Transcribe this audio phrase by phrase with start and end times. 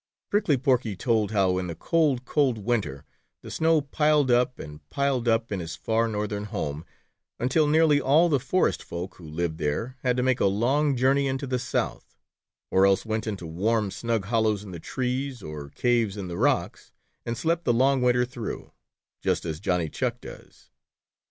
[0.31, 3.05] Prickly Porky told how in the cold, cold winter
[3.43, 6.83] the snow piled up and piled up in his far northern home,
[7.37, 11.27] until nearly all the forest folk who lived there had to make a long journey
[11.27, 12.17] into the South,
[12.71, 16.91] or else went into warm, snug hollows in the trees or caves in the rocks
[17.23, 18.71] and slept the long winter through,
[19.21, 20.71] just as Johnny Chuck does.